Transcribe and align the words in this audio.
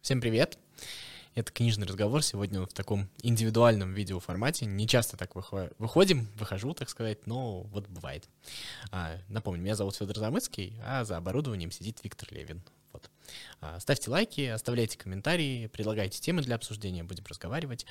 Всем 0.00 0.20
привет! 0.20 0.58
Это 1.34 1.52
книжный 1.52 1.86
разговор. 1.86 2.22
Сегодня 2.22 2.62
в 2.62 2.72
таком 2.72 3.10
индивидуальном 3.22 3.92
видеоформате. 3.94 4.64
Не 4.64 4.86
часто 4.86 5.16
так 5.16 5.34
выходим, 5.34 6.28
выхожу, 6.36 6.72
так 6.72 6.88
сказать, 6.88 7.26
но 7.26 7.62
вот 7.62 7.88
бывает. 7.88 8.28
А, 8.90 9.18
напомню, 9.28 9.60
меня 9.60 9.74
зовут 9.74 9.96
Федор 9.96 10.16
Замыцкий, 10.16 10.80
а 10.84 11.04
за 11.04 11.16
оборудованием 11.16 11.72
сидит 11.72 12.02
Виктор 12.02 12.32
Левин. 12.32 12.62
Вот. 12.92 13.10
А, 13.60 13.78
ставьте 13.80 14.10
лайки, 14.10 14.42
оставляйте 14.42 14.96
комментарии, 14.96 15.66
предлагайте 15.66 16.20
темы 16.20 16.42
для 16.42 16.54
обсуждения, 16.54 17.02
будем 17.02 17.24
разговаривать. 17.28 17.84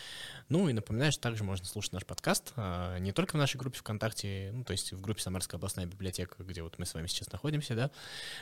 Ну 0.49 0.69
и 0.69 0.73
напоминаю, 0.73 1.11
что 1.11 1.21
также 1.21 1.43
можно 1.43 1.65
слушать 1.65 1.91
наш 1.91 2.05
подкаст 2.05 2.53
а, 2.55 2.97
не 2.99 3.11
только 3.11 3.35
в 3.35 3.37
нашей 3.37 3.57
группе 3.57 3.77
ВКонтакте, 3.77 4.51
ну 4.53 4.63
то 4.63 4.71
есть 4.71 4.93
в 4.93 5.01
группе 5.01 5.21
Самарская 5.21 5.59
областная 5.59 5.85
библиотека, 5.85 6.41
где 6.41 6.63
вот 6.63 6.79
мы 6.79 6.85
с 6.85 6.93
вами 6.93 7.07
сейчас 7.07 7.31
находимся, 7.31 7.75
да, 7.75 7.91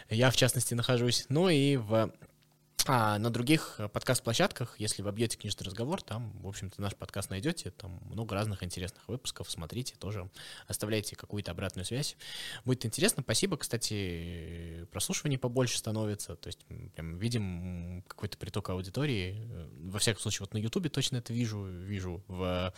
я 0.10 0.30
в 0.30 0.36
частности 0.36 0.76
нахожусь, 0.76 1.26
но 1.30 1.50
и 1.50 1.76
в 1.78 2.14
а 2.88 3.18
на 3.18 3.32
других 3.32 3.76
э, 3.80 3.88
подкаст-площадках, 3.88 4.76
если 4.80 5.02
вы 5.02 5.10
объете 5.10 5.38
книжный 5.38 5.66
разговор, 5.66 6.02
там, 6.02 6.32
в 6.42 6.48
общем-то, 6.48 6.82
наш 6.82 6.96
подкаст 6.96 7.32
найдете, 7.32 7.72
там 7.72 8.00
много 8.12 8.36
разных 8.36 8.62
интересных 8.62 9.08
выпусков, 9.08 9.50
смотрите, 9.50 9.96
тоже 9.96 10.30
оставляйте 10.68 11.16
какую-то 11.16 11.52
обратную 11.52 11.86
связь. 11.86 12.16
Будет 12.64 12.86
интересно, 12.86 13.24
спасибо, 13.24 13.58
кстати, 13.58 14.88
прослушиваний 14.92 15.40
побольше 15.40 15.80
становится, 15.80 16.36
то 16.36 16.48
есть 16.48 16.60
прям 16.94 17.18
видим 17.18 18.04
какой-то 18.08 18.38
приток 18.38 18.70
аудитории, 18.70 19.48
э, 19.50 19.68
во 19.90 19.98
всяком 19.98 20.22
случае, 20.22 20.42
вот 20.42 20.54
на 20.54 20.60
Ютубе 20.60 20.90
точно 20.90 21.18
это 21.18 21.34
вижу, 21.34 21.64
вижу 21.66 22.24
в 22.28 22.72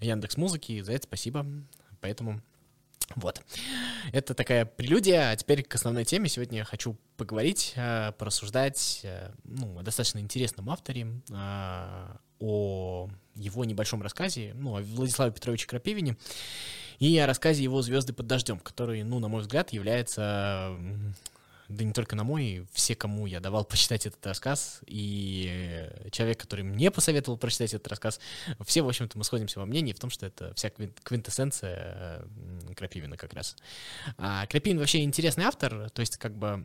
Яндекс 0.00 0.36
Музыке, 0.36 0.84
за 0.84 0.92
это 0.92 1.04
спасибо, 1.04 1.46
поэтому 2.00 2.42
вот. 3.16 3.42
Это 4.12 4.34
такая 4.34 4.64
прелюдия. 4.64 5.30
А 5.30 5.36
теперь 5.36 5.62
к 5.62 5.74
основной 5.74 6.04
теме. 6.04 6.28
Сегодня 6.28 6.58
я 6.58 6.64
хочу 6.64 6.96
поговорить, 7.16 7.72
э, 7.76 8.12
порассуждать 8.18 9.00
э, 9.04 9.30
ну, 9.44 9.78
о 9.78 9.82
достаточно 9.82 10.18
интересном 10.18 10.70
авторе, 10.70 11.06
э, 11.30 12.16
о 12.40 13.08
его 13.34 13.64
небольшом 13.64 14.02
рассказе, 14.02 14.52
ну, 14.54 14.76
о 14.76 14.82
Владиславе 14.82 15.32
Петровиче 15.32 15.66
Крапивине 15.66 16.16
и 16.98 17.16
о 17.18 17.26
рассказе 17.26 17.62
его 17.62 17.82
«Звезды 17.82 18.12
под 18.12 18.26
дождем», 18.26 18.58
который, 18.58 19.02
ну, 19.02 19.18
на 19.18 19.28
мой 19.28 19.42
взгляд, 19.42 19.72
является 19.72 20.76
да 21.68 21.84
не 21.84 21.92
только 21.92 22.16
на 22.16 22.24
мой, 22.24 22.66
все, 22.72 22.94
кому 22.94 23.26
я 23.26 23.40
давал 23.40 23.64
почитать 23.64 24.06
этот 24.06 24.24
рассказ, 24.26 24.80
и 24.86 25.88
человек, 26.10 26.40
который 26.40 26.62
мне 26.62 26.90
посоветовал 26.90 27.38
прочитать 27.38 27.74
этот 27.74 27.88
рассказ, 27.88 28.20
все, 28.66 28.82
в 28.82 28.88
общем-то, 28.88 29.16
мы 29.18 29.24
сходимся 29.24 29.60
во 29.60 29.66
мнении 29.66 29.92
в 29.92 29.98
том, 29.98 30.10
что 30.10 30.26
это 30.26 30.52
вся 30.54 30.70
квинтэссенция 30.70 32.24
Крапивина 32.76 33.16
как 33.16 33.32
раз. 33.32 33.56
А 34.18 34.46
Крапивин 34.46 34.78
вообще 34.78 35.02
интересный 35.02 35.44
автор, 35.44 35.90
то 35.90 36.00
есть 36.00 36.16
как 36.16 36.36
бы 36.36 36.64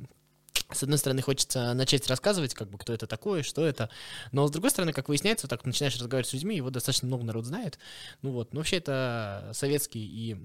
с 0.71 0.83
одной 0.83 0.99
стороны, 0.99 1.21
хочется 1.21 1.73
начать 1.73 2.07
рассказывать, 2.07 2.53
как 2.53 2.69
бы, 2.69 2.77
кто 2.77 2.93
это 2.93 3.07
такой, 3.07 3.41
что 3.41 3.65
это, 3.65 3.89
но 4.31 4.47
с 4.47 4.51
другой 4.51 4.69
стороны, 4.69 4.93
как 4.93 5.09
выясняется, 5.09 5.47
вот 5.47 5.49
так 5.49 5.65
начинаешь 5.65 5.95
разговаривать 5.95 6.29
с 6.29 6.33
людьми, 6.33 6.55
его 6.55 6.69
достаточно 6.69 7.07
много 7.07 7.23
народ 7.23 7.45
знает, 7.45 7.79
ну 8.21 8.31
вот, 8.31 8.53
но 8.53 8.59
вообще 8.59 8.77
это 8.77 9.49
советский 9.53 10.05
и 10.05 10.37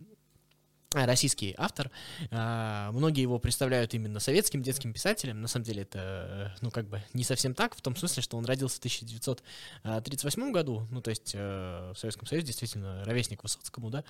российский 0.95 1.55
автор. 1.57 1.91
А, 2.31 2.91
многие 2.93 3.23
его 3.23 3.39
представляют 3.39 3.95
именно 3.95 4.21
советским 4.21 4.63
детским 4.63 4.93
писателем. 4.93 5.41
На 5.41 5.49
самом 5.49 5.65
деле 5.65 5.83
это, 5.83 6.55
ну, 6.61 6.71
как 6.71 6.89
бы 6.89 7.03
не 7.13 7.25
совсем 7.25 7.55
так, 7.55 7.75
в 7.75 7.81
том 7.81 7.97
смысле, 7.97 8.23
что 8.23 8.37
он 8.37 8.45
родился 8.45 8.77
в 8.77 8.79
1938 8.79 10.53
году, 10.53 10.87
ну, 10.91 11.01
то 11.01 11.11
есть 11.11 11.33
э, 11.35 11.93
в 11.95 11.99
Советском 11.99 12.27
Союзе 12.27 12.47
действительно 12.47 13.05
ровесник 13.05 13.43
Высоцкому, 13.43 13.91
да, 13.91 14.05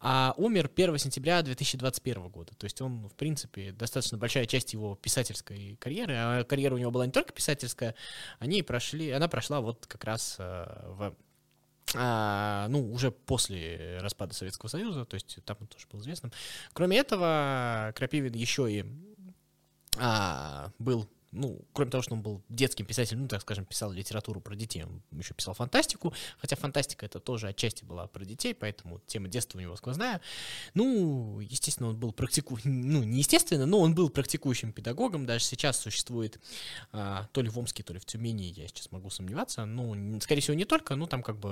а 0.00 0.34
умер 0.36 0.70
1 0.74 0.98
сентября 0.98 1.42
2021 1.42 2.28
года. 2.28 2.52
То 2.56 2.64
есть 2.64 2.80
он, 2.80 3.08
в 3.08 3.14
принципе, 3.14 3.72
достаточно 3.72 4.18
большая 4.18 4.46
часть 4.46 4.72
его 4.72 4.96
писательской 4.96 5.76
карьеры, 5.80 6.14
а 6.16 6.44
карьера 6.44 6.74
у 6.74 6.78
него 6.78 6.90
была 6.90 7.06
не 7.06 7.12
только 7.12 7.32
писательская, 7.32 7.94
они 8.38 8.62
прошли, 8.62 9.10
она 9.10 9.28
прошла 9.28 9.60
вот 9.60 9.86
как 9.86 10.04
раз 10.04 10.36
э, 10.38 10.66
в 10.88 11.14
а, 11.94 12.68
ну, 12.68 12.92
уже 12.92 13.10
после 13.10 13.98
распада 14.00 14.34
Советского 14.34 14.68
Союза, 14.68 15.04
то 15.04 15.14
есть 15.14 15.38
там 15.44 15.56
он 15.60 15.66
тоже 15.66 15.86
был 15.90 16.00
известным. 16.00 16.32
Кроме 16.72 16.98
этого, 16.98 17.92
Крапивин 17.96 18.34
еще 18.34 18.70
и 18.70 18.84
а, 19.98 20.70
был 20.78 21.08
ну, 21.32 21.64
кроме 21.72 21.90
того, 21.90 22.02
что 22.02 22.14
он 22.14 22.22
был 22.22 22.42
детским 22.50 22.84
писателем, 22.84 23.22
ну, 23.22 23.28
так 23.28 23.40
скажем, 23.40 23.64
писал 23.64 23.90
литературу 23.90 24.40
про 24.40 24.54
детей, 24.54 24.84
он 24.84 25.02
еще 25.18 25.32
писал 25.32 25.54
фантастику, 25.54 26.12
хотя 26.38 26.56
фантастика 26.56 27.06
это 27.06 27.20
тоже 27.20 27.48
отчасти 27.48 27.84
была 27.84 28.06
про 28.06 28.24
детей, 28.24 28.54
поэтому 28.54 29.00
тема 29.06 29.28
детства 29.28 29.58
у 29.58 29.60
него 29.62 29.74
сквозная. 29.76 30.20
Ну, 30.74 31.40
естественно, 31.40 31.88
он 31.88 31.96
был 31.96 32.12
практику... 32.12 32.58
ну, 32.64 33.02
не 33.02 33.18
естественно, 33.18 33.64
но 33.64 33.80
он 33.80 33.94
был 33.94 34.10
практикующим 34.10 34.72
педагогом, 34.72 35.24
даже 35.24 35.44
сейчас 35.44 35.78
существует 35.78 36.38
а, 36.92 37.26
то 37.32 37.40
ли 37.40 37.48
в 37.48 37.58
Омске, 37.58 37.82
то 37.82 37.94
ли 37.94 37.98
в 37.98 38.04
Тюмени, 38.04 38.44
я 38.44 38.68
сейчас 38.68 38.92
могу 38.92 39.08
сомневаться, 39.08 39.64
ну, 39.64 40.20
скорее 40.20 40.42
всего, 40.42 40.54
не 40.54 40.66
только, 40.66 40.96
ну, 40.96 41.06
там 41.06 41.22
как 41.22 41.38
бы 41.38 41.48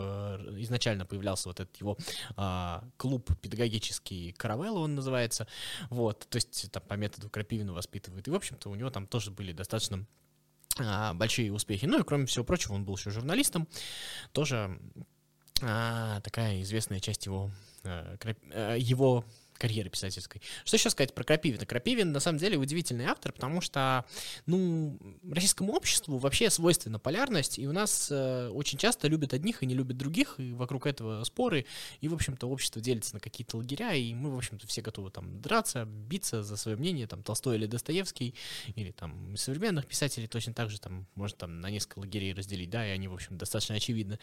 изначально 0.58 1.06
появлялся 1.06 1.48
вот 1.48 1.58
этот 1.58 1.74
его 1.76 1.96
а, 2.36 2.84
клуб 2.98 3.30
педагогический 3.40 4.32
Каравелла, 4.36 4.80
он 4.80 4.94
называется, 4.94 5.46
вот, 5.88 6.26
то 6.28 6.36
есть 6.36 6.70
там 6.70 6.82
по 6.86 6.94
методу 6.94 7.30
Крапивина 7.30 7.72
воспитывают, 7.72 8.28
и, 8.28 8.30
в 8.30 8.34
общем-то, 8.34 8.68
у 8.68 8.74
него 8.74 8.90
там 8.90 9.06
тоже 9.06 9.30
были 9.30 9.52
достаточно 9.52 9.69
достаточно 9.70 10.06
а, 10.78 11.14
большие 11.14 11.52
успехи. 11.52 11.86
Ну 11.86 12.00
и 12.00 12.04
кроме 12.04 12.26
всего 12.26 12.44
прочего, 12.44 12.74
он 12.74 12.84
был 12.84 12.96
еще 12.96 13.10
журналистом. 13.10 13.68
Тоже 14.32 14.78
а, 15.62 16.20
такая 16.20 16.62
известная 16.62 17.00
часть 17.00 17.26
его, 17.26 17.50
а, 17.84 18.16
а 18.52 18.76
его 18.76 19.24
карьеры 19.60 19.90
писательской. 19.90 20.40
Что 20.64 20.76
еще 20.76 20.90
сказать 20.90 21.14
про 21.14 21.22
Крапивина? 21.22 21.66
Крапивин, 21.66 22.12
на 22.12 22.20
самом 22.20 22.38
деле, 22.38 22.56
удивительный 22.56 23.04
автор, 23.04 23.32
потому 23.32 23.60
что, 23.60 24.06
ну, 24.46 24.98
российскому 25.30 25.74
обществу 25.74 26.16
вообще 26.16 26.48
свойственна 26.48 26.98
полярность, 26.98 27.58
и 27.58 27.68
у 27.68 27.72
нас 27.72 28.08
э, 28.10 28.48
очень 28.48 28.78
часто 28.78 29.06
любят 29.06 29.34
одних 29.34 29.62
и 29.62 29.66
не 29.66 29.74
любят 29.74 29.98
других, 29.98 30.36
и 30.38 30.52
вокруг 30.52 30.86
этого 30.86 31.22
споры, 31.24 31.66
и, 32.00 32.08
в 32.08 32.14
общем-то, 32.14 32.48
общество 32.48 32.80
делится 32.80 33.14
на 33.14 33.20
какие-то 33.20 33.58
лагеря, 33.58 33.92
и 33.92 34.14
мы, 34.14 34.30
в 34.30 34.36
общем-то, 34.36 34.66
все 34.66 34.80
готовы 34.80 35.10
там 35.10 35.40
драться, 35.42 35.84
биться 35.84 36.42
за 36.42 36.56
свое 36.56 36.78
мнение, 36.78 37.06
там, 37.06 37.22
Толстой 37.22 37.56
или 37.56 37.66
Достоевский, 37.66 38.34
или 38.74 38.92
там 38.92 39.36
современных 39.36 39.86
писателей 39.86 40.26
точно 40.26 40.54
так 40.54 40.70
же, 40.70 40.80
там, 40.80 41.06
можно 41.14 41.36
там 41.36 41.60
на 41.60 41.70
несколько 41.70 41.98
лагерей 41.98 42.32
разделить, 42.32 42.70
да, 42.70 42.86
и 42.86 42.90
они, 42.90 43.08
в 43.08 43.14
общем, 43.14 43.36
достаточно 43.36 43.74
очевидны. 43.74 44.18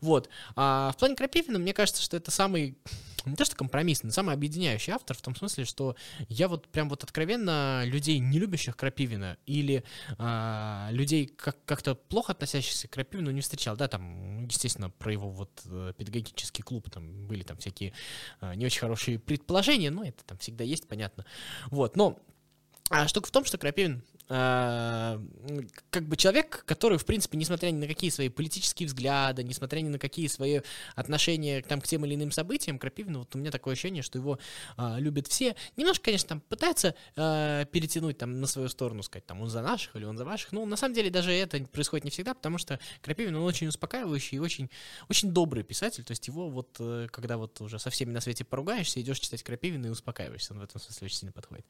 Вот. 0.00 0.30
А 0.56 0.92
в 0.92 0.96
плане 0.96 1.14
Крапивина, 1.14 1.58
мне 1.58 1.74
кажется, 1.74 2.02
что 2.02 2.16
это 2.16 2.30
самый, 2.30 2.78
не 3.26 3.36
то 3.36 3.44
что 3.44 3.54
компромиссный, 3.54 4.08
но 4.08 4.12
самый 4.12 4.34
объединяющий 4.34 4.77
потрясающий 4.78 4.92
автор 4.92 5.16
в 5.16 5.22
том 5.22 5.34
смысле, 5.34 5.64
что 5.64 5.96
я 6.28 6.48
вот 6.48 6.68
прям 6.68 6.88
вот 6.88 7.04
откровенно 7.04 7.82
людей, 7.84 8.18
не 8.18 8.38
любящих 8.38 8.76
Крапивина, 8.76 9.36
или 9.46 9.82
а, 10.18 10.88
людей, 10.92 11.26
как- 11.26 11.64
как-то 11.64 11.94
плохо 11.94 12.32
относящихся 12.32 12.88
к 12.88 12.92
Крапивину, 12.92 13.30
не 13.30 13.40
встречал. 13.40 13.76
Да, 13.76 13.88
там, 13.88 14.46
естественно, 14.46 14.90
про 14.90 15.12
его 15.12 15.30
вот 15.30 15.50
э, 15.66 15.92
педагогический 15.96 16.62
клуб 16.62 16.90
там 16.90 17.26
были 17.26 17.42
там 17.42 17.56
всякие 17.56 17.92
а, 18.40 18.54
не 18.54 18.66
очень 18.66 18.80
хорошие 18.80 19.18
предположения, 19.18 19.90
но 19.90 20.04
это 20.04 20.24
там 20.24 20.38
всегда 20.38 20.64
есть, 20.64 20.88
понятно. 20.88 21.24
Вот, 21.70 21.96
но 21.96 22.18
а 22.90 23.06
штука 23.06 23.28
в 23.28 23.30
том, 23.30 23.44
что 23.44 23.58
Крапивин 23.58 24.02
как 24.28 26.06
бы 26.06 26.16
человек, 26.16 26.64
который, 26.66 26.98
в 26.98 27.06
принципе, 27.06 27.38
несмотря 27.38 27.70
ни 27.70 27.78
на 27.78 27.86
какие 27.86 28.10
свои 28.10 28.28
политические 28.28 28.86
взгляды, 28.86 29.42
несмотря 29.42 29.80
ни 29.80 29.88
на 29.88 29.98
какие 29.98 30.26
свои 30.26 30.60
отношения 30.94 31.62
там, 31.62 31.80
к 31.80 31.86
тем 31.86 32.04
или 32.04 32.14
иным 32.14 32.30
событиям, 32.30 32.78
Крапивин, 32.78 33.18
вот 33.18 33.34
у 33.34 33.38
меня 33.38 33.50
такое 33.50 33.72
ощущение, 33.72 34.02
что 34.02 34.18
его 34.18 34.38
э, 34.76 34.96
любят 34.98 35.28
все. 35.28 35.56
Немножко, 35.76 36.06
конечно, 36.06 36.28
там 36.28 36.40
пытается 36.42 36.94
э, 37.16 37.64
перетянуть 37.72 38.18
там 38.18 38.40
на 38.40 38.46
свою 38.46 38.68
сторону, 38.68 39.02
сказать, 39.02 39.24
там, 39.24 39.40
он 39.40 39.48
за 39.48 39.62
наших 39.62 39.96
или 39.96 40.04
он 40.04 40.18
за 40.18 40.26
ваших. 40.26 40.52
Ну, 40.52 40.66
на 40.66 40.76
самом 40.76 40.94
деле, 40.94 41.08
даже 41.08 41.32
это 41.32 41.64
происходит 41.64 42.04
не 42.04 42.10
всегда, 42.10 42.34
потому 42.34 42.58
что 42.58 42.78
Крапивин, 43.00 43.34
он 43.34 43.44
очень 43.44 43.68
успокаивающий 43.68 44.36
и 44.36 44.40
очень, 44.40 44.68
очень 45.08 45.32
добрый 45.32 45.62
писатель. 45.62 46.04
То 46.04 46.12
есть 46.12 46.28
его 46.28 46.50
вот, 46.50 46.76
э, 46.80 47.06
когда 47.10 47.38
вот 47.38 47.58
уже 47.62 47.78
со 47.78 47.88
всеми 47.88 48.12
на 48.12 48.20
свете 48.20 48.44
поругаешься, 48.44 49.00
идешь 49.00 49.20
читать 49.20 49.42
Крапивина 49.42 49.86
и 49.86 49.90
успокаиваешься. 49.90 50.52
Он 50.52 50.60
в 50.60 50.64
этом 50.64 50.80
смысле 50.82 51.06
очень 51.06 51.16
сильно 51.16 51.32
подходит. 51.32 51.64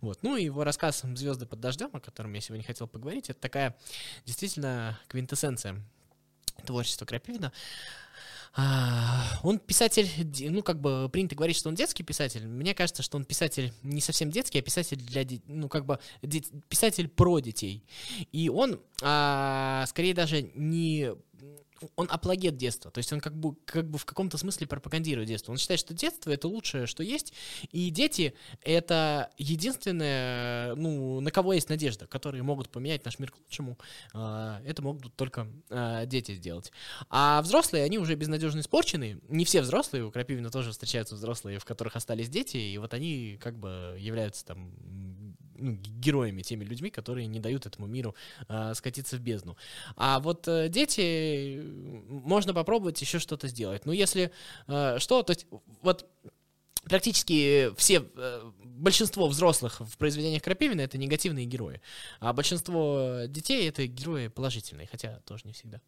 Вот. 0.00 0.24
Ну, 0.24 0.36
и 0.36 0.42
его 0.42 0.64
рассказ 0.64 1.02
«Звезды 1.14 1.46
под 1.46 1.60
дождем», 1.60 1.90
о 2.00 2.04
котором 2.04 2.32
я 2.34 2.40
сегодня 2.40 2.64
хотел 2.64 2.86
поговорить, 2.88 3.30
это 3.30 3.40
такая 3.40 3.76
действительно 4.24 4.98
квинтэссенция 5.08 5.80
творчества 6.66 7.06
Крапивина. 7.06 7.52
А, 8.56 9.38
он 9.44 9.60
писатель, 9.60 10.08
ну, 10.50 10.62
как 10.62 10.80
бы 10.80 11.08
принято 11.08 11.36
говорить, 11.36 11.56
что 11.56 11.68
он 11.68 11.76
детский 11.76 12.02
писатель. 12.02 12.46
Мне 12.48 12.74
кажется, 12.74 13.02
что 13.02 13.16
он 13.16 13.24
писатель 13.24 13.72
не 13.82 14.00
совсем 14.00 14.30
детский, 14.30 14.58
а 14.58 14.62
писатель 14.62 14.96
для, 14.96 15.24
ну, 15.46 15.68
как 15.68 15.86
бы 15.86 16.00
писатель 16.68 17.08
про 17.08 17.38
детей. 17.38 17.84
И 18.32 18.48
он, 18.48 18.80
а, 19.02 19.84
скорее 19.86 20.14
даже 20.14 20.42
не 20.54 21.12
он 21.96 22.08
апологет 22.10 22.56
детства, 22.56 22.90
то 22.90 22.98
есть 22.98 23.12
он 23.12 23.20
как 23.20 23.34
бы, 23.34 23.54
как 23.64 23.88
бы 23.88 23.98
в 23.98 24.04
каком-то 24.04 24.38
смысле 24.38 24.66
пропагандирует 24.66 25.28
детство. 25.28 25.52
Он 25.52 25.58
считает, 25.58 25.80
что 25.80 25.94
детство— 25.94 26.30
это 26.32 26.48
лучшее, 26.48 26.86
что 26.86 27.02
есть, 27.02 27.32
и 27.72 27.90
дети— 27.90 28.34
это 28.62 29.30
единственное, 29.38 30.74
ну, 30.74 31.20
на 31.20 31.30
кого 31.30 31.52
есть 31.52 31.68
надежда, 31.68 32.06
которые 32.06 32.42
могут 32.42 32.70
поменять 32.70 33.04
наш 33.04 33.18
мир 33.18 33.30
к 33.30 33.36
лучшему. 33.38 33.78
А, 34.12 34.60
это 34.64 34.82
могут 34.82 35.14
только 35.14 35.48
а, 35.70 36.06
дети 36.06 36.34
сделать. 36.34 36.72
А 37.08 37.40
взрослые, 37.42 37.84
они 37.84 37.98
уже 37.98 38.14
безнадежно 38.14 38.60
испорчены. 38.60 39.20
Не 39.28 39.44
все 39.44 39.62
взрослые, 39.62 40.04
у 40.04 40.10
Крапивина 40.10 40.50
тоже 40.50 40.72
встречаются 40.72 41.14
взрослые, 41.14 41.58
в 41.58 41.64
которых 41.64 41.96
остались 41.96 42.28
дети, 42.28 42.56
и 42.56 42.78
вот 42.78 42.94
они 42.94 43.38
как 43.40 43.58
бы 43.58 43.96
являются 43.98 44.44
там 44.44 44.72
ну, 45.60 45.78
героями, 46.00 46.42
теми 46.42 46.64
людьми, 46.64 46.90
которые 46.90 47.26
не 47.26 47.40
дают 47.40 47.66
этому 47.66 47.86
миру 47.86 48.14
э, 48.48 48.72
скатиться 48.74 49.16
в 49.16 49.20
бездну. 49.20 49.56
А 49.96 50.20
вот 50.20 50.48
э, 50.48 50.68
дети, 50.68 51.62
можно 52.08 52.54
попробовать 52.54 53.00
еще 53.00 53.18
что-то 53.18 53.48
сделать. 53.48 53.86
Ну, 53.86 53.92
если 53.92 54.30
э, 54.66 54.98
что, 54.98 55.22
то 55.22 55.32
есть 55.32 55.46
вот 55.82 56.06
практически 56.84 57.72
все, 57.76 58.04
э, 58.16 58.50
большинство 58.64 59.28
взрослых 59.28 59.80
в 59.80 59.98
произведениях 59.98 60.42
Крапивина 60.42 60.80
это 60.80 60.98
негативные 60.98 61.46
герои, 61.46 61.80
а 62.18 62.32
большинство 62.32 63.22
детей 63.28 63.68
это 63.68 63.86
герои 63.86 64.28
положительные, 64.28 64.88
хотя 64.90 65.20
тоже 65.20 65.42
не 65.44 65.52
всегда. 65.52 65.80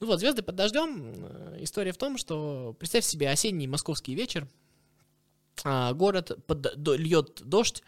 Ну 0.00 0.06
вот, 0.06 0.20
«Звезды 0.20 0.42
под 0.42 0.54
дождем» 0.54 1.14
э, 1.16 1.58
история 1.60 1.92
в 1.92 1.98
том, 1.98 2.18
что 2.18 2.74
представь 2.78 3.04
себе 3.04 3.30
осенний 3.30 3.66
московский 3.66 4.14
вечер, 4.14 4.46
а, 5.64 5.92
город 5.92 6.38
под, 6.46 6.60
до, 6.82 6.94
льет 6.94 7.42
дождь, 7.44 7.82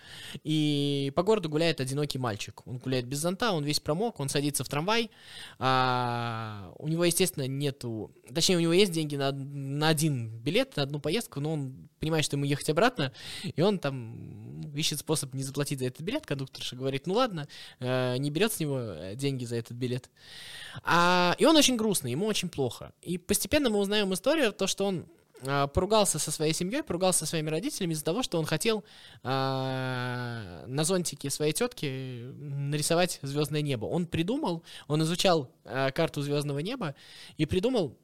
и 0.45 1.13
по 1.15 1.23
городу 1.23 1.49
гуляет 1.49 1.81
одинокий 1.81 2.19
мальчик. 2.19 2.67
Он 2.67 2.79
гуляет 2.79 3.07
без 3.07 3.19
зонта, 3.19 3.53
он 3.53 3.65
весь 3.65 3.81
промок, 3.81 4.21
он 4.21 4.29
садится 4.29 4.65
в 4.65 4.69
трамвай. 4.69 5.11
А, 5.59 6.73
у 6.79 6.89
него, 6.89 7.05
естественно, 7.05 7.47
нету... 7.47 8.13
Точнее, 8.35 8.57
у 8.57 8.61
него 8.61 8.73
есть 8.73 8.93
деньги 8.93 9.17
на, 9.17 9.33
на 9.33 9.89
один 9.89 10.29
билет, 10.29 10.77
на 10.77 10.83
одну 10.83 11.01
поездку, 11.01 11.41
но 11.41 11.53
он 11.53 11.89
понимает, 11.99 12.25
что 12.25 12.37
ему 12.37 12.45
ехать 12.45 12.71
обратно, 12.71 13.13
и 13.43 13.61
он 13.61 13.79
там 13.79 14.61
ищет 14.75 14.99
способ 14.99 15.35
не 15.35 15.43
заплатить 15.43 15.79
за 15.79 15.87
этот 15.87 16.01
билет. 16.01 16.27
Кондукторша 16.27 16.77
говорит, 16.77 17.07
ну 17.07 17.15
ладно, 17.15 17.49
э, 17.79 18.17
не 18.19 18.31
берет 18.31 18.53
с 18.53 18.61
него 18.61 18.79
э, 18.79 19.15
деньги 19.17 19.45
за 19.45 19.57
этот 19.57 19.77
билет. 19.77 20.11
А, 20.83 21.35
и 21.39 21.45
он 21.45 21.57
очень 21.57 21.77
грустный, 21.77 22.13
ему 22.13 22.27
очень 22.27 22.49
плохо. 22.49 22.93
И 23.03 23.19
постепенно 23.19 23.71
мы 23.71 23.79
узнаем 23.79 24.13
историю, 24.15 24.53
то, 24.53 24.67
что 24.67 24.87
он 24.87 25.07
поругался 25.43 26.19
со 26.19 26.31
своей 26.31 26.53
семьей, 26.53 26.83
поругался 26.83 27.21
со 27.21 27.27
своими 27.27 27.51
родителями 27.51 27.93
из-за 27.93 28.05
того, 28.05 28.23
что 28.23 28.39
он 28.39 28.45
хотел 28.45 28.85
а, 29.23 30.65
на 30.67 30.85
зонтике 30.85 31.31
своей 31.31 31.53
тетки 31.53 32.31
нарисовать 32.39 33.19
звездное 33.23 33.63
небо. 33.63 33.87
Он 33.87 34.07
придумал, 34.07 34.63
он 34.87 35.03
изучал 35.03 35.51
а, 35.65 35.91
карту 35.91 36.23
звездного 36.23 36.59
неба 36.59 36.95
и 37.37 37.47
придумал 37.47 37.97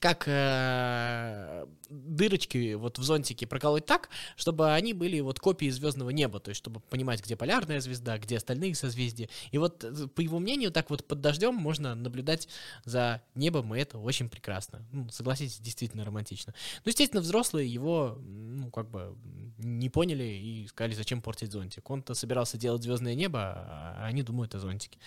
как 0.00 0.24
э, 0.26 1.66
дырочки 1.90 2.72
вот 2.74 2.98
в 2.98 3.02
зонтике 3.02 3.46
проколоть 3.46 3.84
так, 3.84 4.08
чтобы 4.34 4.72
они 4.72 4.94
были 4.94 5.20
вот 5.20 5.38
копии 5.40 5.68
звездного 5.68 6.10
неба, 6.10 6.40
то 6.40 6.48
есть 6.48 6.58
чтобы 6.58 6.80
понимать, 6.80 7.22
где 7.22 7.36
полярная 7.36 7.80
звезда, 7.80 8.18
где 8.18 8.38
остальные 8.38 8.74
созвездия. 8.74 9.28
И 9.50 9.58
вот 9.58 9.84
э, 9.84 10.08
по 10.08 10.22
его 10.22 10.38
мнению, 10.38 10.72
так 10.72 10.88
вот 10.88 11.06
под 11.06 11.20
дождем 11.20 11.54
можно 11.54 11.94
наблюдать 11.94 12.48
за 12.84 13.22
небом, 13.34 13.74
и 13.74 13.78
это 13.78 13.98
очень 13.98 14.30
прекрасно. 14.30 14.86
Ну, 14.90 15.08
согласитесь, 15.10 15.58
действительно 15.58 16.04
романтично. 16.04 16.54
Ну, 16.84 16.88
естественно, 16.88 17.20
взрослые 17.20 17.70
его, 17.70 18.18
ну, 18.20 18.70
как 18.70 18.90
бы 18.90 19.14
не 19.58 19.90
поняли 19.90 20.24
и 20.24 20.66
сказали, 20.68 20.94
зачем 20.94 21.20
портить 21.20 21.52
зонтик. 21.52 21.88
Он-то 21.90 22.14
собирался 22.14 22.56
делать 22.56 22.82
звездное 22.82 23.14
небо, 23.14 23.40
а 23.40 24.06
они 24.06 24.22
думают 24.22 24.54
о 24.54 24.58
зонтике. 24.58 24.98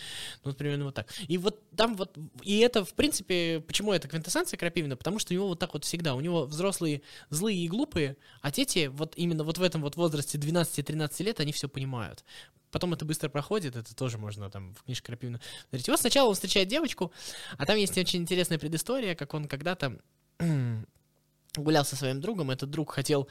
Ну, 0.43 0.51
вот 0.51 0.57
примерно 0.57 0.85
вот 0.85 0.93
так. 0.93 1.07
И 1.27 1.37
вот 1.37 1.61
там 1.75 1.95
вот, 1.95 2.15
и 2.43 2.59
это, 2.59 2.85
в 2.85 2.93
принципе, 2.93 3.63
почему 3.65 3.93
это 3.93 4.07
квинтэссенция 4.07 4.57
крапивы, 4.57 4.82
именно 4.83 4.97
потому, 4.97 5.19
что 5.19 5.33
у 5.33 5.35
него 5.35 5.47
вот 5.47 5.59
так 5.59 5.73
вот 5.73 5.85
всегда. 5.85 6.15
У 6.15 6.21
него 6.21 6.45
взрослые 6.45 7.01
злые 7.29 7.57
и 7.57 7.67
глупые, 7.67 8.17
а 8.41 8.51
дети 8.51 8.87
вот 8.87 9.13
именно 9.15 9.43
вот 9.43 9.57
в 9.57 9.63
этом 9.63 9.81
вот 9.81 9.95
возрасте 9.95 10.37
12-13 10.37 11.23
лет, 11.23 11.39
они 11.39 11.51
все 11.51 11.67
понимают. 11.67 12.23
Потом 12.71 12.93
это 12.93 13.05
быстро 13.05 13.29
проходит, 13.29 13.75
это 13.75 13.95
тоже 13.95 14.17
можно 14.17 14.49
там 14.49 14.73
в 14.73 14.83
книжке 14.83 15.05
Крапивина 15.05 15.39
смотреть. 15.69 15.89
Вот 15.89 15.99
сначала 15.99 16.29
он 16.29 16.33
встречает 16.33 16.67
девочку, 16.67 17.11
а 17.57 17.65
там 17.65 17.77
есть 17.77 17.97
очень 17.97 18.21
интересная 18.21 18.57
предыстория, 18.57 19.15
как 19.15 19.33
он 19.35 19.47
когда-то 19.47 19.99
гулял 21.55 21.85
со 21.85 21.95
своим 21.95 22.19
другом, 22.19 22.49
этот 22.49 22.71
друг 22.71 22.91
хотел 22.91 23.27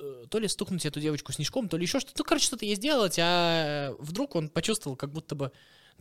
э, 0.00 0.26
то 0.30 0.38
ли 0.38 0.46
стукнуть 0.46 0.86
эту 0.86 1.00
девочку 1.00 1.32
снежком, 1.32 1.68
то 1.68 1.76
ли 1.76 1.82
еще 1.82 1.98
что-то. 1.98 2.18
Ну, 2.18 2.24
короче, 2.24 2.46
что-то 2.46 2.64
ей 2.64 2.76
сделать, 2.76 3.18
а 3.20 3.92
вдруг 3.98 4.36
он 4.36 4.48
почувствовал, 4.48 4.96
как 4.96 5.10
будто 5.12 5.34
бы 5.34 5.50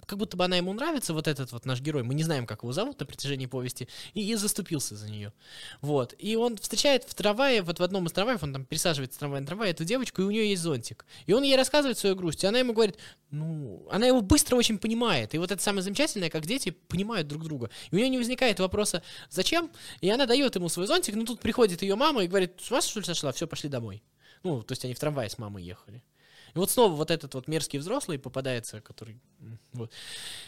как 0.05 0.17
будто 0.17 0.37
бы 0.37 0.45
она 0.45 0.57
ему 0.57 0.73
нравится, 0.73 1.13
вот 1.13 1.27
этот 1.27 1.51
вот 1.51 1.65
наш 1.65 1.81
герой, 1.81 2.03
мы 2.03 2.13
не 2.13 2.23
знаем, 2.23 2.45
как 2.45 2.63
его 2.63 2.71
зовут 2.73 2.99
на 2.99 3.05
протяжении 3.05 3.45
повести, 3.45 3.87
и, 4.13 4.21
и 4.21 4.35
заступился 4.35 4.95
за 4.95 5.09
нее. 5.09 5.33
Вот. 5.81 6.13
И 6.17 6.35
он 6.35 6.57
встречает 6.57 7.03
в 7.03 7.13
трамвае, 7.13 7.61
вот 7.61 7.79
в 7.79 7.83
одном 7.83 8.05
из 8.07 8.11
трамваев, 8.11 8.43
он 8.43 8.53
там 8.53 8.65
пересаживается 8.65 9.15
с 9.15 9.19
трамвая 9.19 9.41
на 9.41 9.47
трамвай, 9.47 9.71
эту 9.71 9.85
девочку, 9.85 10.21
и 10.21 10.25
у 10.25 10.31
нее 10.31 10.49
есть 10.49 10.61
зонтик. 10.61 11.05
И 11.25 11.33
он 11.33 11.43
ей 11.43 11.55
рассказывает 11.55 11.97
свою 11.97 12.15
грусть, 12.15 12.43
и 12.43 12.47
она 12.47 12.59
ему 12.59 12.73
говорит, 12.73 12.97
ну, 13.31 13.87
она 13.91 14.07
его 14.07 14.21
быстро 14.21 14.55
очень 14.55 14.77
понимает. 14.77 15.33
И 15.33 15.37
вот 15.37 15.51
это 15.51 15.61
самое 15.61 15.83
замечательное, 15.83 16.29
как 16.29 16.45
дети 16.45 16.71
понимают 16.71 17.27
друг 17.27 17.43
друга. 17.43 17.69
И 17.91 17.95
у 17.95 17.97
нее 17.97 18.09
не 18.09 18.17
возникает 18.17 18.59
вопроса, 18.59 19.03
зачем? 19.29 19.69
И 20.01 20.09
она 20.09 20.25
дает 20.25 20.55
ему 20.55 20.69
свой 20.69 20.87
зонтик, 20.87 21.15
но 21.15 21.25
тут 21.25 21.39
приходит 21.39 21.81
ее 21.81 21.95
мама 21.95 22.23
и 22.23 22.27
говорит, 22.27 22.59
с 22.59 22.71
ума 22.71 22.81
что 22.81 22.99
ли 22.99 23.05
сошла? 23.05 23.31
Все, 23.31 23.47
пошли 23.47 23.69
домой. 23.69 24.03
Ну, 24.43 24.63
то 24.63 24.71
есть 24.71 24.85
они 24.85 24.93
в 24.93 24.99
трамвае 24.99 25.29
с 25.29 25.37
мамой 25.37 25.63
ехали. 25.63 26.03
И 26.55 26.57
вот 26.57 26.69
снова 26.69 26.93
вот 26.93 27.11
этот 27.11 27.33
вот 27.33 27.47
мерзкий 27.47 27.79
взрослый 27.79 28.19
попадается, 28.19 28.81
который... 28.81 29.19
Вот. 29.73 29.91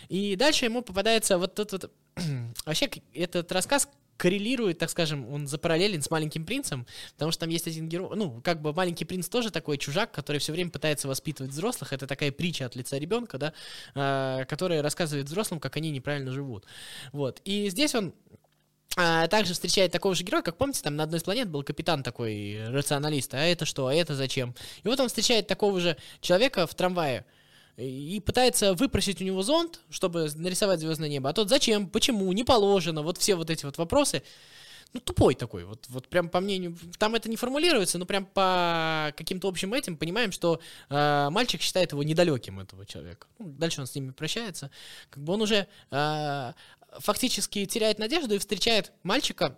И 0.10 0.36
дальше 0.36 0.66
ему 0.66 0.82
попадается 0.82 1.38
вот 1.38 1.56
тот 1.56 1.72
вот... 1.72 1.92
Вообще 2.66 2.90
этот 3.14 3.52
рассказ 3.52 3.88
коррелирует, 4.22 4.78
так 4.78 4.92
скажем, 4.92 5.28
он 5.34 5.48
запараллелен 5.48 6.04
с 6.04 6.12
«Маленьким 6.12 6.46
принцем», 6.46 6.86
потому 7.14 7.32
что 7.32 7.40
там 7.42 7.50
есть 7.50 7.66
один 7.66 7.90
герой, 7.90 8.16
ну, 8.16 8.40
как 8.42 8.62
бы 8.62 8.72
«Маленький 8.72 9.04
принц» 9.04 9.28
тоже 9.28 9.50
такой 9.50 9.80
чужак, 9.80 10.12
который 10.12 10.38
все 10.38 10.52
время 10.52 10.70
пытается 10.70 11.08
воспитывать 11.08 11.52
взрослых, 11.52 11.92
это 11.92 12.06
такая 12.06 12.32
притча 12.32 12.68
от 12.68 12.76
лица 12.76 13.00
ребенка, 13.00 13.40
да, 13.40 13.54
э, 13.96 14.46
которая 14.46 14.84
рассказывает 14.84 15.26
взрослым, 15.26 15.60
как 15.60 15.76
они 15.78 15.90
неправильно 15.90 16.32
живут, 16.32 16.68
вот, 17.14 17.42
и 17.46 17.68
здесь 17.72 17.96
он 17.96 18.14
а, 18.98 19.28
также 19.28 19.54
встречает 19.54 19.92
такого 19.92 20.16
же 20.16 20.24
героя, 20.24 20.42
как 20.42 20.58
помните, 20.58 20.82
там 20.84 20.96
на 20.96 21.04
одной 21.04 21.20
из 21.20 21.24
планет 21.24 21.50
был 21.50 21.64
капитан 21.64 22.04
такой 22.04 22.60
рационалист, 22.70 23.34
а 23.34 23.40
это 23.40 23.66
что, 23.66 23.88
а 23.88 23.94
это 23.94 24.16
зачем? 24.16 24.54
И 24.84 24.88
вот 24.88 25.00
он 25.00 25.08
встречает 25.08 25.48
такого 25.48 25.80
же 25.80 25.98
человека 26.20 26.68
в 26.68 26.76
трамвае 26.76 27.26
и 27.78 28.22
пытается 28.26 28.74
выпросить 28.74 29.22
у 29.22 29.26
него 29.26 29.42
зонт, 29.44 29.80
чтобы 29.90 30.30
нарисовать 30.36 30.82
звездное 30.82 31.10
небо. 31.10 31.30
А 31.30 31.34
тот 31.34 31.50
зачем, 31.50 31.88
почему, 31.88 32.32
не 32.34 32.44
положено, 32.44 33.02
вот 33.02 33.18
все 33.18 33.36
вот 33.36 33.50
эти 33.50 33.66
вот 33.66 33.78
вопросы. 33.78 34.24
Ну, 34.94 35.00
тупой 35.00 35.36
такой, 35.36 35.64
вот, 35.64 35.86
вот 35.88 36.10
прям 36.10 36.28
по 36.28 36.42
мнению, 36.42 36.78
там 36.98 37.16
это 37.16 37.30
не 37.30 37.38
формулируется, 37.38 37.98
но 37.98 38.06
прям 38.06 38.26
по 38.26 39.14
каким-то 39.16 39.48
общим 39.48 39.74
этим 39.74 39.96
понимаем, 39.96 40.34
что 40.34 40.60
э, 40.90 41.30
мальчик 41.32 41.62
считает 41.62 41.94
его 41.94 42.04
недалеким, 42.04 42.60
этого 42.60 42.86
человека. 42.86 43.26
Ну, 43.40 43.54
дальше 43.58 43.80
он 43.80 43.88
с 43.88 43.96
ними 43.96 44.12
прощается, 44.12 44.70
как 45.10 45.24
бы 45.24 45.32
он 45.32 45.44
уже 45.44 45.66
э, 45.92 46.54
фактически 47.00 47.66
теряет 47.66 48.00
надежду 48.00 48.36
и 48.36 48.40
встречает 48.40 48.92
мальчика, 49.04 49.58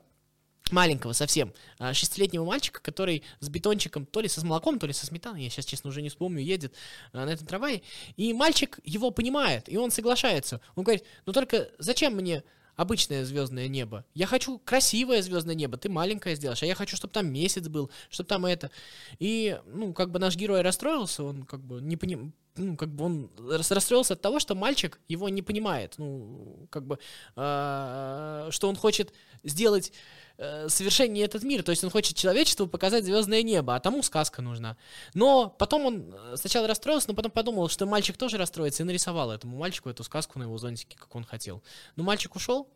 маленького 0.71 1.13
совсем, 1.13 1.53
а, 1.77 1.94
шестилетнего 1.94 2.45
мальчика, 2.45 2.81
который 2.81 3.24
с 3.39 3.50
бетончиком, 3.50 4.06
то 4.06 4.21
ли 4.21 4.27
со 4.27 4.45
молоком, 4.45 4.80
то 4.80 4.88
ли 4.88 4.94
со 4.94 5.06
сметаной, 5.06 5.44
я 5.44 5.50
сейчас, 5.50 5.65
честно, 5.65 5.89
уже 5.89 6.01
не 6.01 6.09
вспомню, 6.09 6.41
едет 6.41 6.74
а, 7.12 7.25
на 7.25 7.30
этом 7.30 7.45
трамвае, 7.45 7.83
и 8.15 8.33
мальчик 8.33 8.80
его 8.83 9.12
понимает, 9.12 9.69
и 9.69 9.77
он 9.77 9.91
соглашается. 9.91 10.62
Он 10.75 10.84
говорит, 10.84 11.03
ну 11.25 11.34
только 11.34 11.69
зачем 11.79 12.15
мне 12.15 12.43
обычное 12.75 13.24
звездное 13.24 13.67
небо. 13.67 14.05
Я 14.13 14.25
хочу 14.25 14.58
красивое 14.58 15.22
звездное 15.22 15.55
небо, 15.55 15.77
ты 15.77 15.89
маленькое 15.89 16.36
сделаешь, 16.36 16.63
а 16.63 16.65
я 16.65 16.75
хочу, 16.75 16.96
чтобы 16.96 17.13
там 17.13 17.27
месяц 17.27 17.67
был, 17.67 17.91
чтобы 18.10 18.27
там 18.27 18.46
это. 18.46 18.72
И, 19.19 19.60
ну, 19.67 19.93
как 19.93 20.12
бы 20.12 20.19
наш 20.19 20.36
герой 20.36 20.62
расстроился, 20.62 21.24
он 21.24 21.43
как 21.43 21.63
бы 21.63 21.81
не 21.81 21.98
поним... 21.98 22.34
ну, 22.55 22.75
как 22.75 22.89
бы 22.89 23.05
он 23.05 23.29
расстроился 23.50 24.13
от 24.13 24.22
того, 24.22 24.39
что 24.39 24.55
мальчик 24.55 25.00
его 25.07 25.29
не 25.29 25.41
понимает, 25.41 25.95
ну, 25.98 26.67
как 26.69 26.86
бы, 26.86 27.00
э, 27.36 28.48
что 28.51 28.69
он 28.69 28.75
хочет 28.75 29.13
сделать 29.43 29.91
э, 30.38 30.69
совершеннее 30.69 31.25
этот 31.25 31.43
мир. 31.43 31.63
То 31.63 31.72
есть 31.72 31.83
он 31.83 31.89
хочет 31.89 32.15
человечеству 32.15 32.67
показать 32.67 33.05
звездное 33.05 33.41
небо, 33.43 33.75
а 33.75 33.79
тому 33.79 34.03
сказка 34.03 34.41
нужна. 34.41 34.77
Но 35.13 35.50
потом 35.50 35.86
он 35.86 36.13
э, 36.13 36.36
сначала 36.38 36.67
расстроился, 36.67 37.10
но 37.10 37.15
потом 37.15 37.31
подумал, 37.31 37.69
что 37.69 37.86
мальчик 37.86 38.17
тоже 38.17 38.38
расстроится, 38.38 38.83
и 38.83 38.86
нарисовал 38.86 39.31
этому 39.31 39.57
мальчику 39.57 39.89
эту 39.89 40.03
сказку 40.03 40.38
на 40.38 40.43
его 40.43 40.57
зонтике, 40.57 40.95
как 40.98 41.15
он 41.15 41.24
хотел. 41.24 41.63
Но 41.95 42.03
мальчик 42.03 42.36
ушел, 42.36 42.69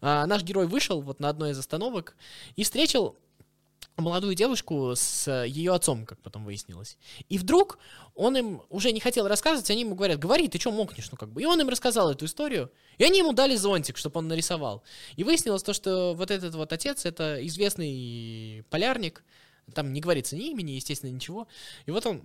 а 0.00 0.26
наш 0.26 0.42
герой 0.42 0.66
вышел 0.66 1.02
вот 1.02 1.20
на 1.20 1.28
одной 1.28 1.50
из 1.50 1.58
остановок 1.58 2.16
и 2.56 2.64
встретил 2.64 3.16
молодую 3.98 4.34
девушку 4.34 4.92
с 4.94 5.44
ее 5.44 5.74
отцом, 5.74 6.06
как 6.06 6.20
потом 6.20 6.44
выяснилось. 6.44 6.96
И 7.28 7.38
вдруг 7.38 7.78
он 8.14 8.36
им 8.36 8.62
уже 8.70 8.92
не 8.92 9.00
хотел 9.00 9.28
рассказывать, 9.28 9.70
они 9.70 9.80
ему 9.82 9.94
говорят, 9.94 10.18
говори, 10.18 10.48
ты 10.48 10.58
что 10.58 10.70
мокнешь, 10.70 11.10
ну 11.10 11.16
как 11.16 11.30
бы. 11.32 11.42
И 11.42 11.44
он 11.44 11.60
им 11.60 11.68
рассказал 11.68 12.10
эту 12.10 12.24
историю, 12.24 12.70
и 12.96 13.04
они 13.04 13.18
ему 13.18 13.32
дали 13.32 13.56
зонтик, 13.56 13.96
чтобы 13.96 14.18
он 14.18 14.28
нарисовал. 14.28 14.82
И 15.16 15.24
выяснилось 15.24 15.62
то, 15.62 15.72
что 15.72 16.14
вот 16.14 16.30
этот 16.30 16.54
вот 16.54 16.72
отец, 16.72 17.04
это 17.04 17.44
известный 17.46 18.64
полярник, 18.70 19.24
там 19.74 19.92
не 19.92 20.00
говорится 20.00 20.36
ни 20.36 20.50
имени, 20.50 20.72
естественно, 20.72 21.10
ничего. 21.10 21.46
И 21.86 21.90
вот 21.90 22.06
он 22.06 22.22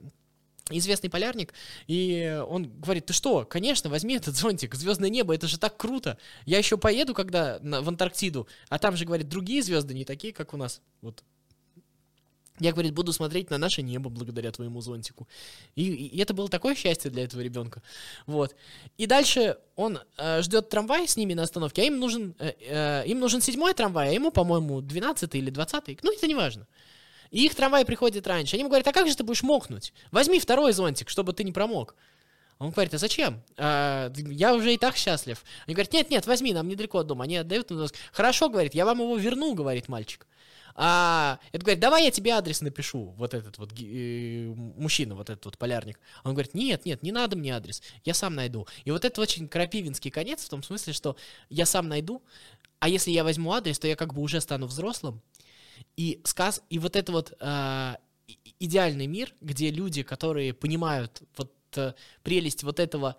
известный 0.69 1.09
полярник, 1.09 1.53
и 1.87 2.41
он 2.47 2.71
говорит, 2.79 3.07
ты 3.07 3.13
что, 3.13 3.45
конечно, 3.45 3.89
возьми 3.89 4.15
этот 4.15 4.35
зонтик, 4.35 4.75
звездное 4.75 5.09
небо, 5.09 5.35
это 5.35 5.47
же 5.47 5.59
так 5.59 5.75
круто. 5.75 6.17
Я 6.45 6.57
еще 6.57 6.77
поеду, 6.77 7.13
когда 7.13 7.59
на, 7.61 7.81
в 7.81 7.89
Антарктиду, 7.89 8.47
а 8.69 8.79
там 8.79 8.95
же, 8.95 9.05
говорит, 9.05 9.27
другие 9.27 9.61
звезды, 9.61 9.93
не 9.93 10.05
такие, 10.05 10.31
как 10.33 10.53
у 10.53 10.57
нас. 10.57 10.81
Вот 11.01 11.23
я, 12.59 12.71
говорит, 12.71 12.93
буду 12.93 13.13
смотреть 13.13 13.49
на 13.49 13.57
наше 13.57 13.81
небо 13.81 14.09
благодаря 14.09 14.51
твоему 14.51 14.79
зонтику. 14.81 15.27
И, 15.75 15.91
и 15.91 16.19
это 16.19 16.33
было 16.33 16.47
такое 16.49 16.75
счастье 16.75 17.09
для 17.09 17.23
этого 17.23 17.41
ребенка. 17.41 17.81
Вот. 18.27 18.55
И 18.97 19.07
дальше 19.07 19.57
он 19.75 19.99
э, 20.17 20.41
ждет 20.43 20.69
трамвай 20.69 21.07
с 21.07 21.17
ними 21.17 21.33
на 21.33 21.43
остановке, 21.43 21.81
а 21.81 21.85
им 21.85 21.99
нужен, 21.99 22.35
э, 22.37 22.53
э, 22.59 23.07
им 23.07 23.19
нужен 23.19 23.41
седьмой 23.41 23.73
трамвай, 23.73 24.09
а 24.09 24.11
ему, 24.11 24.31
по-моему, 24.31 24.81
двенадцатый 24.81 25.39
или 25.39 25.49
двадцатый. 25.49 25.97
Ну, 26.03 26.13
это 26.13 26.27
не 26.27 26.35
важно. 26.35 26.67
И 27.31 27.45
их 27.45 27.55
трамвай 27.55 27.85
приходит 27.85 28.27
раньше. 28.27 28.55
Они 28.55 28.61
ему 28.61 28.69
говорят, 28.69 28.87
а 28.87 28.91
как 28.91 29.07
же 29.07 29.15
ты 29.15 29.23
будешь 29.23 29.41
мокнуть? 29.41 29.91
Возьми 30.11 30.39
второй 30.39 30.73
зонтик, 30.73 31.09
чтобы 31.09 31.33
ты 31.33 31.43
не 31.43 31.51
промок. 31.51 31.95
Он 32.59 32.69
говорит, 32.69 32.93
а 32.93 32.99
зачем? 32.99 33.41
А, 33.57 34.11
я 34.15 34.53
уже 34.53 34.75
и 34.75 34.77
так 34.77 34.95
счастлив. 34.95 35.43
Они 35.65 35.73
говорят, 35.73 35.91
нет, 35.91 36.11
нет, 36.11 36.27
возьми, 36.27 36.53
нам 36.53 36.67
недалеко 36.67 36.99
от 36.99 37.07
дома. 37.07 37.23
Они 37.23 37.35
отдают 37.35 37.71
ему 37.71 37.87
Хорошо, 38.11 38.49
говорит, 38.49 38.75
я 38.75 38.85
вам 38.85 38.99
его 38.99 39.17
верну, 39.17 39.55
говорит 39.55 39.89
мальчик. 39.89 40.27
А 40.75 41.39
это 41.51 41.63
говорит, 41.63 41.79
давай 41.79 42.05
я 42.05 42.11
тебе 42.11 42.31
адрес 42.31 42.61
напишу, 42.61 43.13
вот 43.17 43.33
этот 43.33 43.57
вот 43.59 43.73
э, 43.79 44.53
мужчина, 44.77 45.15
вот 45.15 45.29
этот 45.29 45.45
вот 45.45 45.57
полярник. 45.57 45.99
Он 46.23 46.33
говорит, 46.33 46.53
нет, 46.53 46.85
нет, 46.85 47.03
не 47.03 47.11
надо 47.11 47.37
мне 47.37 47.55
адрес, 47.55 47.81
я 48.05 48.13
сам 48.13 48.35
найду. 48.35 48.67
И 48.83 48.91
вот 48.91 49.05
это 49.05 49.21
очень 49.21 49.47
крапивинский 49.47 50.09
конец 50.09 50.43
в 50.43 50.49
том 50.49 50.63
смысле, 50.63 50.93
что 50.93 51.15
я 51.49 51.65
сам 51.65 51.87
найду, 51.87 52.23
а 52.79 52.89
если 52.89 53.11
я 53.11 53.23
возьму 53.23 53.53
адрес, 53.53 53.77
то 53.79 53.87
я 53.87 53.95
как 53.95 54.13
бы 54.13 54.21
уже 54.21 54.41
стану 54.41 54.65
взрослым. 54.65 55.21
И 55.95 56.21
сказ, 56.23 56.61
и 56.69 56.79
вот 56.79 56.95
это 56.95 57.11
вот 57.11 57.33
э, 57.39 57.95
идеальный 58.59 59.07
мир, 59.07 59.33
где 59.41 59.69
люди, 59.69 60.03
которые 60.03 60.53
понимают 60.53 61.21
вот 61.37 61.53
э, 61.75 61.93
прелесть 62.23 62.63
вот 62.63 62.79
этого 62.79 63.17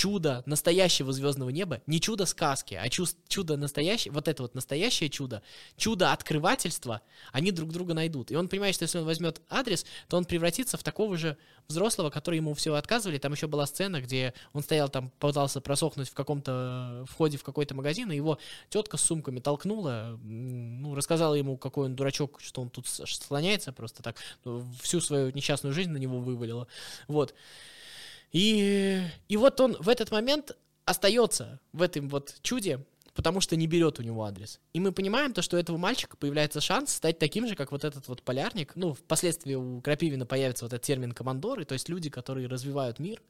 чудо 0.00 0.42
настоящего 0.46 1.12
звездного 1.12 1.50
неба, 1.50 1.82
не 1.86 2.00
чудо 2.00 2.24
сказки, 2.24 2.72
а 2.72 2.88
чудо 2.88 3.58
настоящее, 3.58 4.12
вот 4.12 4.28
это 4.28 4.44
вот 4.44 4.54
настоящее 4.54 5.10
чудо, 5.10 5.42
чудо 5.76 6.10
открывательства, 6.10 7.02
они 7.32 7.52
друг 7.52 7.70
друга 7.70 7.92
найдут. 7.92 8.30
И 8.30 8.34
он 8.34 8.48
понимает, 8.48 8.74
что 8.74 8.84
если 8.84 8.96
он 8.96 9.04
возьмет 9.04 9.42
адрес, 9.50 9.84
то 10.08 10.16
он 10.16 10.24
превратится 10.24 10.78
в 10.78 10.82
такого 10.82 11.18
же 11.18 11.36
взрослого, 11.68 12.08
который 12.08 12.36
ему 12.36 12.54
все 12.54 12.72
отказывали. 12.76 13.18
Там 13.18 13.34
еще 13.34 13.46
была 13.46 13.66
сцена, 13.66 14.00
где 14.00 14.32
он 14.54 14.62
стоял 14.62 14.88
там, 14.88 15.10
пытался 15.18 15.60
просохнуть 15.60 16.08
в 16.08 16.14
каком-то 16.14 17.04
входе 17.06 17.36
в 17.36 17.44
какой-то 17.44 17.74
магазин, 17.74 18.10
и 18.10 18.16
его 18.16 18.38
тетка 18.70 18.96
с 18.96 19.02
сумками 19.02 19.38
толкнула, 19.38 20.18
ну, 20.22 20.94
рассказала 20.94 21.34
ему, 21.34 21.58
какой 21.58 21.88
он 21.88 21.94
дурачок, 21.94 22.40
что 22.40 22.62
он 22.62 22.70
тут 22.70 22.86
слоняется 22.86 23.70
просто 23.70 24.02
так, 24.02 24.16
всю 24.80 25.02
свою 25.02 25.30
несчастную 25.32 25.74
жизнь 25.74 25.90
на 25.90 25.98
него 25.98 26.20
вывалила. 26.20 26.68
Вот. 27.06 27.34
И, 28.32 29.02
и 29.28 29.36
вот 29.36 29.60
он 29.60 29.76
в 29.80 29.88
этот 29.88 30.10
момент 30.10 30.56
остается 30.84 31.60
в 31.72 31.82
этом 31.82 32.08
вот 32.08 32.36
чуде, 32.42 32.84
потому 33.14 33.40
что 33.40 33.56
не 33.56 33.66
берет 33.66 33.98
у 33.98 34.02
него 34.02 34.24
адрес. 34.24 34.60
И 34.72 34.80
мы 34.80 34.92
понимаем 34.92 35.32
то, 35.32 35.42
что 35.42 35.56
у 35.56 35.60
этого 35.60 35.76
мальчика 35.76 36.16
появляется 36.16 36.60
шанс 36.60 36.94
стать 36.94 37.18
таким 37.18 37.46
же, 37.46 37.54
как 37.54 37.72
вот 37.72 37.84
этот 37.84 38.06
вот 38.08 38.22
полярник. 38.22 38.72
Ну, 38.76 38.94
впоследствии 38.94 39.54
у 39.54 39.80
Крапивина 39.80 40.26
появится 40.26 40.64
вот 40.64 40.72
этот 40.72 40.84
термин 40.86 41.12
командоры, 41.12 41.64
то 41.64 41.74
есть 41.74 41.88
люди, 41.88 42.10
которые 42.10 42.46
развивают 42.46 42.98
мир. 42.98 43.20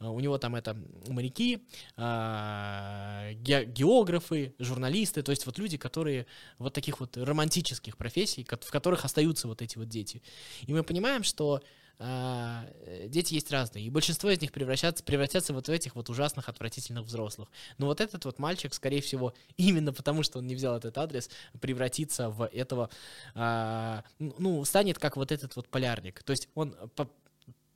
А, 0.00 0.10
у 0.10 0.20
него 0.20 0.38
там 0.38 0.54
это 0.54 0.76
моряки, 1.08 1.64
а, 1.96 3.32
географы, 3.34 4.54
журналисты, 4.58 5.22
то 5.22 5.30
есть 5.30 5.46
вот 5.46 5.58
люди, 5.58 5.76
которые 5.76 6.26
вот 6.58 6.72
таких 6.72 7.00
вот 7.00 7.16
романтических 7.16 7.96
профессий, 7.96 8.44
в 8.44 8.70
которых 8.70 9.04
остаются 9.04 9.48
вот 9.48 9.62
эти 9.62 9.76
вот 9.76 9.88
дети. 9.88 10.22
И 10.66 10.72
мы 10.72 10.82
понимаем, 10.82 11.22
что 11.22 11.62
дети 11.98 13.34
есть 13.34 13.50
разные, 13.50 13.84
и 13.84 13.90
большинство 13.90 14.30
из 14.30 14.40
них 14.40 14.52
превращаются, 14.52 15.02
превратятся 15.02 15.52
вот 15.52 15.66
в 15.66 15.70
этих 15.70 15.96
вот 15.96 16.08
ужасных, 16.10 16.48
отвратительных 16.48 17.04
взрослых. 17.04 17.50
Но 17.78 17.86
вот 17.86 18.00
этот 18.00 18.24
вот 18.24 18.38
мальчик, 18.38 18.72
скорее 18.72 19.00
всего, 19.00 19.34
именно 19.56 19.92
потому, 19.92 20.22
что 20.22 20.38
он 20.38 20.46
не 20.46 20.54
взял 20.54 20.76
этот 20.76 20.96
адрес, 20.96 21.28
превратится 21.60 22.30
в 22.30 22.46
этого, 22.46 22.90
а, 23.34 24.04
ну, 24.18 24.64
станет 24.64 24.98
как 24.98 25.16
вот 25.16 25.32
этот 25.32 25.56
вот 25.56 25.68
полярник. 25.68 26.22
То 26.22 26.30
есть 26.30 26.48
он 26.54 26.76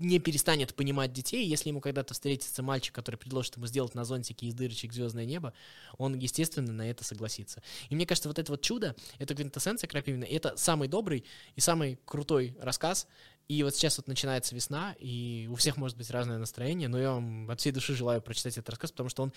не 0.02 0.18
перестанет 0.18 0.74
понимать 0.74 1.12
детей, 1.12 1.46
если 1.46 1.68
ему 1.68 1.80
когда-то 1.80 2.14
встретится 2.14 2.62
мальчик, 2.62 2.94
который 2.94 3.16
предложит 3.16 3.56
ему 3.56 3.66
сделать 3.66 3.94
на 3.94 4.04
зонтике 4.04 4.46
из 4.46 4.54
дырочек 4.54 4.92
звездное 4.92 5.24
небо, 5.24 5.54
он, 5.96 6.18
естественно, 6.18 6.72
на 6.72 6.90
это 6.90 7.04
согласится. 7.04 7.62
И 7.88 7.94
мне 7.94 8.06
кажется, 8.06 8.28
вот 8.28 8.38
это 8.38 8.52
вот 8.52 8.62
чудо, 8.62 8.96
это 9.18 9.34
квинтэссенция 9.34 9.88
Крапивина, 9.88 10.24
это 10.24 10.56
самый 10.56 10.88
добрый 10.88 11.24
и 11.54 11.60
самый 11.60 11.98
крутой 12.04 12.56
рассказ, 12.60 13.06
и 13.48 13.62
вот 13.62 13.74
сейчас 13.74 13.98
вот 13.98 14.06
начинается 14.06 14.54
весна, 14.54 14.94
и 14.98 15.48
у 15.50 15.56
всех 15.56 15.76
может 15.76 15.96
быть 15.96 16.10
разное 16.10 16.38
настроение, 16.38 16.88
но 16.88 16.98
я 16.98 17.12
вам 17.12 17.50
от 17.50 17.60
всей 17.60 17.72
души 17.72 17.94
желаю 17.94 18.22
прочитать 18.22 18.56
этот 18.56 18.70
рассказ, 18.70 18.92
потому 18.92 19.08
что 19.08 19.22
он, 19.24 19.32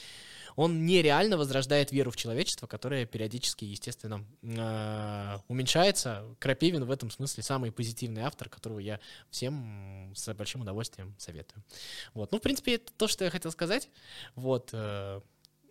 он 0.55 0.85
нереально 0.85 1.37
возрождает 1.37 1.91
веру 1.91 2.11
в 2.11 2.15
человечество, 2.15 2.67
которое 2.67 3.05
периодически, 3.05 3.65
естественно, 3.65 4.23
э, 4.41 5.37
уменьшается. 5.47 6.23
Крапивин 6.39 6.85
в 6.85 6.91
этом 6.91 7.11
смысле 7.11 7.43
самый 7.43 7.71
позитивный 7.71 8.23
автор, 8.23 8.49
которого 8.49 8.79
я 8.79 8.99
всем 9.29 10.13
с 10.15 10.33
большим 10.33 10.61
удовольствием 10.61 11.15
советую. 11.17 11.63
Вот. 12.13 12.31
Ну, 12.31 12.39
в 12.39 12.41
принципе, 12.41 12.75
это 12.75 12.93
то, 12.93 13.07
что 13.07 13.25
я 13.25 13.31
хотел 13.31 13.51
сказать. 13.51 13.89
Вот. 14.35 14.69
Э, 14.73 15.21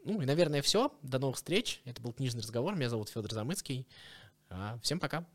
ну 0.05 0.21
и, 0.21 0.27
наверное, 0.27 0.63
все. 0.63 0.93
До 1.03 1.19
новых 1.19 1.37
встреч. 1.37 1.81
Это 1.85 2.03
был 2.03 2.13
книжный 2.13 2.43
разговор. 2.43 2.75
Меня 2.77 2.91
зовут 2.91 3.09
Федор 3.09 3.33
Замыцкий. 3.33 3.87
А, 4.51 4.79
всем 4.83 5.01
пока. 5.01 5.27